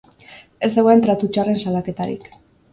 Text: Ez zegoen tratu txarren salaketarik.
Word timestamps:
Ez 0.67 0.69
zegoen 0.77 1.05
tratu 1.05 1.31
txarren 1.37 1.63
salaketarik. 1.69 2.29